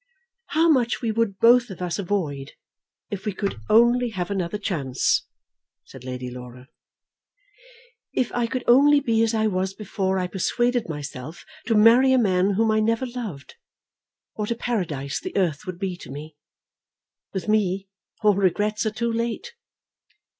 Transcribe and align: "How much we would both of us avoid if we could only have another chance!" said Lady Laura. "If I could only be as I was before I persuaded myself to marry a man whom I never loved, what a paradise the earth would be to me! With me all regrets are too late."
"How 0.47 0.67
much 0.67 1.03
we 1.03 1.11
would 1.11 1.37
both 1.37 1.69
of 1.69 1.79
us 1.79 1.99
avoid 1.99 2.53
if 3.11 3.23
we 3.23 3.33
could 3.33 3.59
only 3.69 4.09
have 4.09 4.31
another 4.31 4.57
chance!" 4.57 5.27
said 5.85 6.03
Lady 6.03 6.31
Laura. 6.31 6.69
"If 8.11 8.31
I 8.31 8.47
could 8.47 8.63
only 8.65 8.99
be 8.99 9.21
as 9.21 9.35
I 9.35 9.45
was 9.45 9.75
before 9.75 10.17
I 10.17 10.25
persuaded 10.25 10.89
myself 10.89 11.45
to 11.67 11.75
marry 11.75 12.13
a 12.13 12.17
man 12.17 12.53
whom 12.55 12.71
I 12.71 12.79
never 12.79 13.05
loved, 13.05 13.57
what 14.33 14.49
a 14.49 14.55
paradise 14.55 15.19
the 15.19 15.37
earth 15.37 15.67
would 15.67 15.77
be 15.77 15.95
to 15.97 16.09
me! 16.09 16.35
With 17.31 17.47
me 17.47 17.87
all 18.23 18.33
regrets 18.33 18.87
are 18.87 18.91
too 18.91 19.13
late." 19.13 19.53